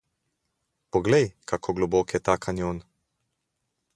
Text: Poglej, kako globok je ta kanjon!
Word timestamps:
Poglej, 0.95 1.25
kako 1.51 1.75
globok 1.79 2.13
je 2.17 2.23
ta 2.29 2.37
kanjon! 2.47 2.83